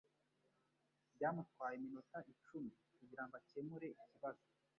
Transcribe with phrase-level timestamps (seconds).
[1.15, 4.45] Byamutwaye iminota icumi kugirango akemure ikibazo